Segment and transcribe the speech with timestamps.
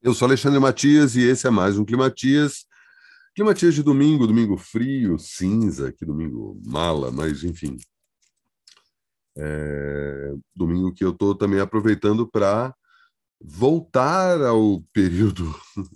[0.00, 2.66] Eu sou Alexandre Matias e esse é mais um Climatias.
[3.34, 7.76] Climatias de domingo, domingo frio, cinza, que domingo mala, mas enfim.
[9.36, 10.34] É...
[10.54, 12.72] Domingo que eu estou também aproveitando para
[13.40, 15.52] voltar ao período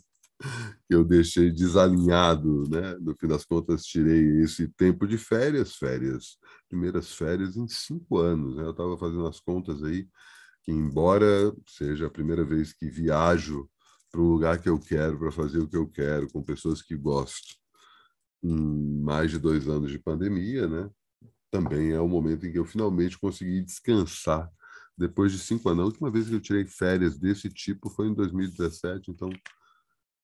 [0.89, 2.97] que eu deixei desalinhado, né?
[3.01, 6.39] No fim das contas, tirei esse tempo de férias, férias,
[6.69, 8.57] primeiras férias em cinco anos.
[8.57, 8.65] Né?
[8.65, 10.09] Eu estava fazendo as contas aí,
[10.65, 13.71] que embora seja a primeira vez que viajo
[14.13, 16.95] para o lugar que eu quero, para fazer o que eu quero, com pessoas que
[16.95, 17.57] gosto,
[18.43, 20.91] em mais de dois anos de pandemia, né?
[21.51, 24.51] Também é o momento em que eu finalmente consegui descansar
[24.97, 25.83] depois de cinco anos.
[25.83, 29.31] A última vez que eu tirei férias desse tipo foi em 2017, então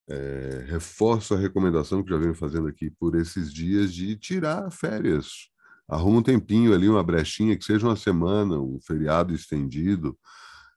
[0.09, 5.51] é, reforço a recomendação que já venho fazendo aqui por esses dias de tirar férias.
[5.89, 10.19] Arruma um tempinho ali, uma brechinha, que seja uma semana, um feriado estendido,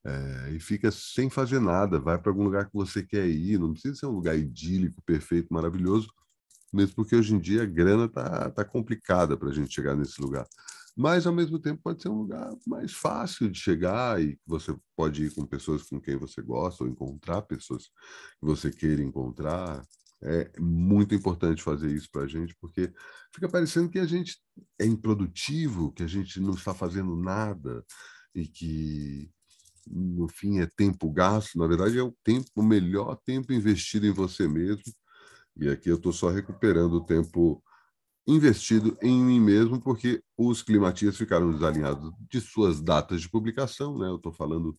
[0.05, 1.99] é, e fica sem fazer nada.
[1.99, 5.53] Vai para algum lugar que você quer ir, não precisa ser um lugar idílico, perfeito,
[5.53, 6.07] maravilhoso,
[6.73, 10.21] mesmo porque hoje em dia a grana tá, tá complicada para a gente chegar nesse
[10.21, 10.47] lugar
[10.95, 15.25] mas ao mesmo tempo pode ser um lugar mais fácil de chegar e você pode
[15.25, 19.85] ir com pessoas com quem você gosta ou encontrar pessoas que você queira encontrar.
[20.23, 22.93] É muito importante fazer isso para a gente, porque
[23.33, 24.37] fica parecendo que a gente
[24.79, 27.83] é improdutivo, que a gente não está fazendo nada
[28.35, 29.31] e que
[29.87, 31.57] no fim é tempo gasto.
[31.57, 34.83] Na verdade, é o tempo, o melhor tempo investido em você mesmo.
[35.57, 37.63] E aqui eu estou só recuperando o tempo
[38.27, 44.07] investido em mim mesmo, porque os climatias ficaram desalinhados de suas datas de publicação, né?
[44.07, 44.77] Eu estou falando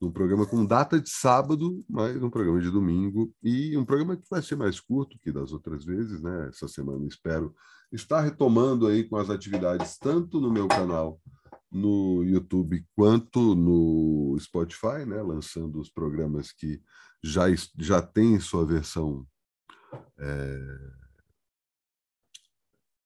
[0.00, 4.16] de um programa com data de sábado, mas um programa de domingo e um programa
[4.16, 6.48] que vai ser mais curto que das outras vezes, né?
[6.48, 7.54] Essa semana espero
[7.90, 11.20] estar retomando aí com as atividades tanto no meu canal
[11.72, 15.22] no YouTube quanto no Spotify, né?
[15.22, 16.80] Lançando os programas que
[17.22, 17.44] já
[17.78, 19.26] já têm sua versão
[20.18, 20.58] é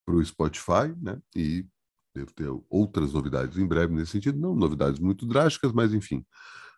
[0.06, 1.20] para o Spotify, né?
[1.34, 1.66] E
[2.14, 6.24] devo ter outras novidades em breve nesse sentido, não novidades muito drásticas, mas enfim,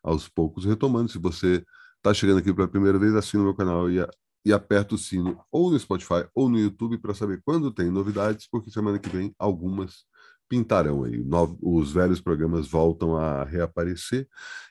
[0.02, 1.10] aos poucos retomando.
[1.10, 1.64] Se você
[1.98, 3.98] está chegando aqui pela primeira vez, assina o meu canal e,
[4.44, 8.48] e aperta o sino ou no Spotify ou no YouTube para saber quando tem novidades,
[8.50, 10.04] porque semana que vem algumas
[10.48, 11.22] pintarão aí.
[11.62, 14.26] os velhos programas voltam a reaparecer.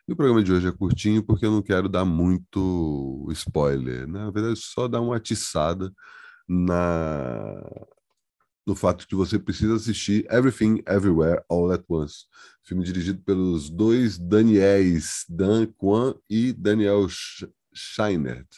[0.07, 4.07] E o programa de hoje é curtinho porque eu não quero dar muito spoiler.
[4.07, 4.19] Né?
[4.19, 5.91] Na verdade, só dar uma atiçada
[6.47, 7.61] na
[8.65, 12.25] no fato que você precisa assistir Everything Everywhere All at Once,
[12.63, 17.07] filme dirigido pelos dois Daniels, Dan Kwan e Daniel
[17.73, 18.49] Scheinert.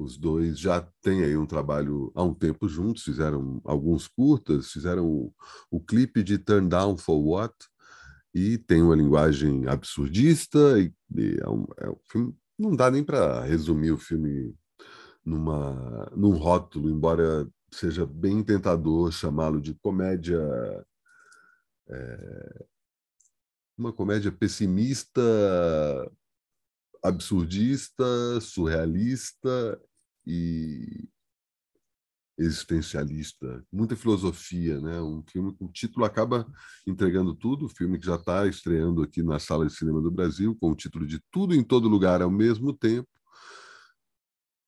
[0.00, 5.06] Os dois já têm aí um trabalho há um tempo juntos, fizeram alguns curtas, fizeram
[5.06, 5.34] o,
[5.70, 7.54] o clipe de Turn Down for What,
[8.34, 13.04] e tem uma linguagem absurdista, e, e é, um, é um filme, não dá nem
[13.04, 14.56] para resumir o filme
[15.22, 20.40] numa, num rótulo, embora seja bem tentador chamá-lo de comédia.
[21.90, 22.64] É,
[23.76, 25.20] uma comédia pessimista,
[27.02, 29.78] absurdista, surrealista
[30.26, 31.08] e
[32.38, 35.00] existencialista, muita filosofia, né?
[35.00, 36.46] Um filme com título acaba
[36.86, 40.56] entregando tudo, o filme que já está estreando aqui na sala de cinema do Brasil,
[40.58, 43.08] com o título de Tudo em Todo Lugar ao mesmo tempo,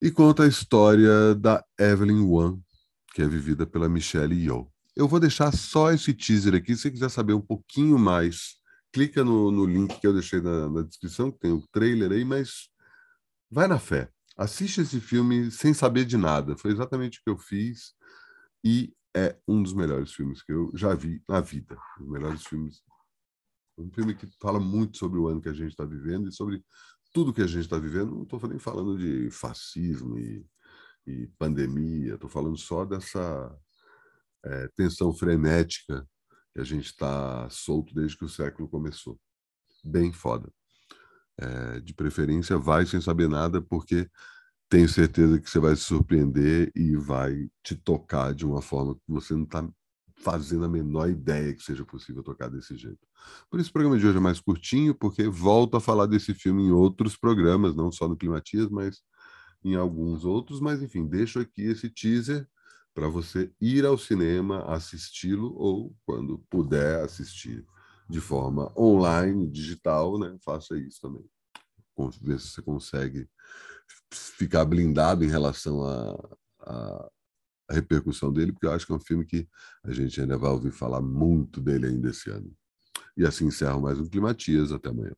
[0.03, 2.59] e conta a história da Evelyn Wan,
[3.15, 4.71] que é vivida pela Michelle Yeoh.
[4.95, 6.75] Eu vou deixar só esse teaser aqui.
[6.75, 8.57] Se você quiser saber um pouquinho mais,
[8.93, 12.25] clica no, no link que eu deixei na, na, descrição, que tem o trailer aí,
[12.25, 12.69] mas
[13.51, 14.11] vai na fé.
[14.37, 16.56] Assiste esse filme sem saber de nada.
[16.56, 17.94] Foi exatamente o que eu fiz
[18.65, 21.76] e é um dos melhores filmes que eu já vi na vida.
[22.00, 22.82] Os melhores filmes.
[23.76, 26.65] Um filme que fala muito sobre o ano que a gente está vivendo e sobre
[27.12, 28.15] tudo que a gente está vivendo.
[28.15, 30.47] Não estou nem falando de fascismo e
[31.06, 33.59] e pandemia, estou falando só dessa
[34.44, 36.06] é, tensão frenética
[36.53, 39.19] que a gente está solto desde que o século começou.
[39.84, 40.53] Bem foda.
[41.43, 44.09] É, de preferência, vai sem saber nada, porque
[44.69, 49.00] tenho certeza que você vai se surpreender e vai te tocar de uma forma que
[49.09, 49.69] você não está
[50.19, 53.00] fazendo a menor ideia que seja possível tocar desse jeito.
[53.50, 56.62] Por isso o programa de hoje é mais curtinho, porque volto a falar desse filme
[56.62, 59.00] em outros programas, não só no Climatias, mas
[59.65, 62.47] em alguns outros, mas enfim, deixo aqui esse teaser
[62.95, 67.67] para você ir ao cinema, assisti-lo ou, quando puder assistir
[68.08, 70.37] de forma online, digital, né?
[70.44, 71.25] Faça isso também.
[72.20, 73.28] Ver se você consegue
[74.12, 75.84] ficar blindado em relação
[76.60, 77.10] à
[77.70, 79.49] repercussão dele, porque eu acho que é um filme que
[79.84, 82.52] a gente ainda vai ouvir falar muito dele ainda esse ano.
[83.16, 84.72] E assim encerro mais um Climatias.
[84.72, 85.14] Até amanhã.